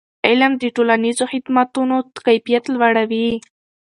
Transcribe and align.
علم 0.27 0.51
د 0.61 0.63
ټولنیزو 0.75 1.23
خدمتونو 1.31 1.95
کیفیت 2.25 2.63
لوړوي. 2.73 3.27